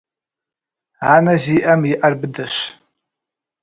[1.13, 2.55] Анэ зиIэм и Iэр быдэщ.